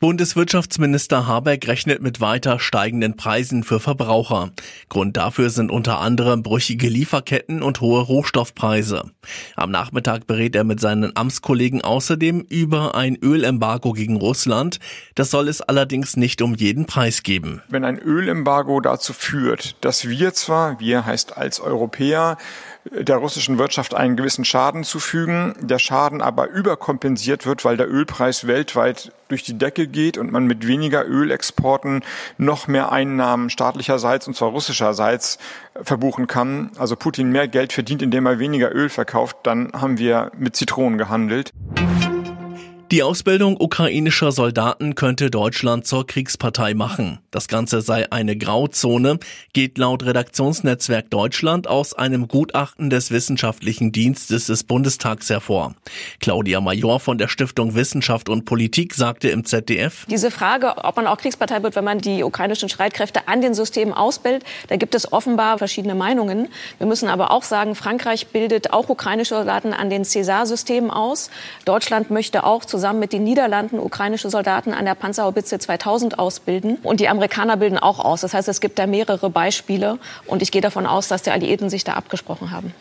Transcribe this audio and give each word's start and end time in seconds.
Bundeswirtschaftsminister 0.00 1.26
Habeck 1.26 1.66
rechnet 1.66 2.00
mit 2.00 2.20
weiter 2.20 2.60
steigenden 2.60 3.16
Preisen 3.16 3.64
für 3.64 3.80
Verbraucher. 3.80 4.50
Grund 4.88 5.16
dafür 5.16 5.50
sind 5.50 5.72
unter 5.72 5.98
anderem 5.98 6.44
brüchige 6.44 6.88
Lieferketten 6.88 7.64
und 7.64 7.80
hohe 7.80 8.02
Rohstoffpreise. 8.02 9.10
Am 9.56 9.72
Nachmittag 9.72 10.28
berät 10.28 10.54
er 10.54 10.62
mit 10.62 10.78
seinen 10.78 11.16
Amtskollegen 11.16 11.82
außerdem 11.82 12.42
über 12.48 12.94
ein 12.94 13.16
Ölembargo 13.16 13.92
gegen 13.92 14.18
Russland. 14.18 14.78
Das 15.16 15.32
soll 15.32 15.48
es 15.48 15.62
allerdings 15.62 16.16
nicht 16.16 16.42
um 16.42 16.54
jeden 16.54 16.86
Preis 16.86 17.24
geben. 17.24 17.60
Wenn 17.68 17.84
ein 17.84 17.98
Ölembargo 17.98 18.80
dazu 18.80 19.12
führt, 19.12 19.74
dass 19.80 20.08
wir 20.08 20.32
zwar, 20.32 20.78
wir 20.78 21.06
heißt 21.06 21.36
als 21.36 21.58
Europäer, 21.58 22.38
der 22.90 23.16
russischen 23.16 23.58
Wirtschaft 23.58 23.94
einen 23.94 24.16
gewissen 24.16 24.44
Schaden 24.44 24.84
zufügen, 24.84 25.54
der 25.60 25.78
Schaden 25.78 26.22
aber 26.22 26.48
überkompensiert 26.48 27.46
wird, 27.46 27.64
weil 27.64 27.76
der 27.76 27.90
Ölpreis 27.90 28.46
weltweit 28.46 29.12
durch 29.28 29.42
die 29.42 29.58
Decke 29.58 29.86
geht 29.86 30.18
und 30.18 30.32
man 30.32 30.46
mit 30.46 30.66
weniger 30.66 31.06
Ölexporten 31.06 32.02
noch 32.38 32.66
mehr 32.66 32.90
Einnahmen 32.92 33.50
staatlicherseits 33.50 34.26
und 34.26 34.34
zwar 34.34 34.50
russischerseits 34.50 35.38
verbuchen 35.82 36.26
kann. 36.26 36.70
Also 36.78 36.96
Putin 36.96 37.30
mehr 37.30 37.48
Geld 37.48 37.72
verdient, 37.72 38.02
indem 38.02 38.26
er 38.26 38.38
weniger 38.38 38.74
Öl 38.74 38.88
verkauft, 38.88 39.38
dann 39.42 39.72
haben 39.72 39.98
wir 39.98 40.32
mit 40.38 40.56
Zitronen 40.56 40.98
gehandelt. 40.98 41.52
Die 42.90 43.02
Ausbildung 43.02 43.60
ukrainischer 43.60 44.32
Soldaten 44.32 44.94
könnte 44.94 45.30
Deutschland 45.30 45.86
zur 45.86 46.06
Kriegspartei 46.06 46.72
machen. 46.72 47.18
Das 47.30 47.46
Ganze 47.46 47.82
sei 47.82 48.10
eine 48.10 48.34
Grauzone, 48.34 49.18
geht 49.52 49.76
laut 49.76 50.06
Redaktionsnetzwerk 50.06 51.10
Deutschland 51.10 51.68
aus 51.68 51.92
einem 51.92 52.28
Gutachten 52.28 52.88
des 52.88 53.10
Wissenschaftlichen 53.10 53.92
Dienstes 53.92 54.46
des 54.46 54.64
Bundestags 54.64 55.28
hervor. 55.28 55.74
Claudia 56.20 56.62
Major 56.62 56.98
von 56.98 57.18
der 57.18 57.28
Stiftung 57.28 57.74
Wissenschaft 57.74 58.30
und 58.30 58.46
Politik 58.46 58.94
sagte 58.94 59.28
im 59.28 59.44
ZDF, 59.44 60.06
Diese 60.08 60.30
Frage, 60.30 60.78
ob 60.78 60.96
man 60.96 61.06
auch 61.06 61.18
Kriegspartei 61.18 61.62
wird, 61.62 61.76
wenn 61.76 61.84
man 61.84 61.98
die 61.98 62.24
ukrainischen 62.24 62.70
Streitkräfte 62.70 63.28
an 63.28 63.42
den 63.42 63.52
Systemen 63.52 63.92
ausbildet, 63.92 64.44
da 64.68 64.76
gibt 64.76 64.94
es 64.94 65.12
offenbar 65.12 65.58
verschiedene 65.58 65.94
Meinungen. 65.94 66.48
Wir 66.78 66.86
müssen 66.86 67.10
aber 67.10 67.32
auch 67.32 67.42
sagen, 67.42 67.74
Frankreich 67.74 68.28
bildet 68.28 68.72
auch 68.72 68.88
ukrainische 68.88 69.34
Soldaten 69.34 69.74
an 69.74 69.90
den 69.90 70.04
César-Systemen 70.04 70.90
aus. 70.90 71.28
Deutschland 71.66 72.10
möchte 72.10 72.44
auch 72.44 72.64
zu 72.64 72.77
zusammen 72.78 73.00
mit 73.00 73.12
den 73.12 73.24
Niederlanden 73.24 73.80
ukrainische 73.80 74.30
Soldaten 74.30 74.72
an 74.72 74.84
der 74.84 74.94
Panzerhaubitze 74.94 75.58
2000 75.58 76.16
ausbilden. 76.20 76.78
Und 76.84 77.00
die 77.00 77.08
Amerikaner 77.08 77.56
bilden 77.56 77.76
auch 77.76 77.98
aus. 77.98 78.20
Das 78.20 78.34
heißt, 78.34 78.46
es 78.48 78.60
gibt 78.60 78.78
da 78.78 78.86
mehrere 78.86 79.30
Beispiele. 79.30 79.98
Und 80.26 80.42
ich 80.42 80.52
gehe 80.52 80.62
davon 80.62 80.86
aus, 80.86 81.08
dass 81.08 81.22
die 81.22 81.30
Alliierten 81.30 81.70
sich 81.70 81.82
da 81.82 81.94
abgesprochen 81.94 82.52
haben. 82.52 82.72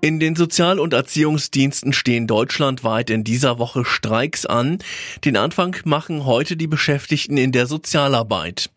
In 0.00 0.20
den 0.20 0.36
Sozial- 0.36 0.78
und 0.78 0.92
Erziehungsdiensten 0.92 1.92
stehen 1.92 2.28
deutschlandweit 2.28 3.10
in 3.10 3.24
dieser 3.24 3.58
Woche 3.58 3.84
Streiks 3.84 4.46
an. 4.46 4.78
Den 5.24 5.36
Anfang 5.36 5.74
machen 5.84 6.24
heute 6.24 6.56
die 6.56 6.68
Beschäftigten 6.68 7.36
in 7.36 7.50
der 7.50 7.66
Sozialarbeit. 7.66 8.70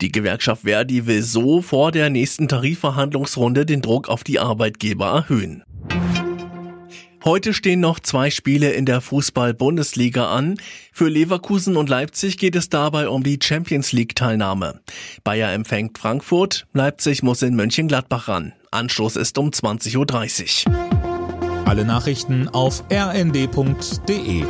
Die 0.00 0.12
Gewerkschaft 0.12 0.62
Verdi 0.62 1.06
will 1.06 1.22
so 1.22 1.60
vor 1.60 1.90
der 1.90 2.08
nächsten 2.08 2.46
Tarifverhandlungsrunde 2.46 3.66
den 3.66 3.82
Druck 3.82 4.08
auf 4.08 4.22
die 4.22 4.38
Arbeitgeber 4.38 5.06
erhöhen. 5.06 5.64
Heute 7.24 7.54
stehen 7.54 7.80
noch 7.80 8.00
zwei 8.00 8.28
Spiele 8.28 8.72
in 8.72 8.84
der 8.84 9.00
Fußball-Bundesliga 9.00 10.30
an. 10.30 10.58
Für 10.92 11.08
Leverkusen 11.08 11.78
und 11.78 11.88
Leipzig 11.88 12.36
geht 12.36 12.54
es 12.54 12.68
dabei 12.68 13.08
um 13.08 13.22
die 13.22 13.38
Champions 13.42 13.92
League-Teilnahme. 13.92 14.80
Bayer 15.24 15.50
empfängt 15.52 15.96
Frankfurt, 15.96 16.66
Leipzig 16.74 17.22
muss 17.22 17.40
in 17.40 17.56
Mönchengladbach 17.56 18.28
ran. 18.28 18.52
Anstoß 18.72 19.16
ist 19.16 19.38
um 19.38 19.48
20.30 19.48 20.68
Uhr. 20.68 21.64
Alle 21.64 21.86
Nachrichten 21.86 22.48
auf 22.48 22.84
rnd.de 22.92 24.44